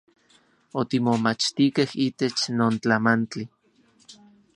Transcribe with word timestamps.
Otimomachtikej 0.81 1.91
itech 2.05 2.39
non 2.57 2.73
tlamantli. 2.81 3.43